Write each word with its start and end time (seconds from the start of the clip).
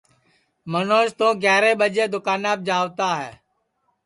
منوج 0.71 1.07
تو 1.19 1.27
گیاریں 1.43 1.75
ٻجے 1.79 2.05
دؔوکاناپ 2.11 2.57
جاوتا 2.67 3.09
ہے 3.21 3.31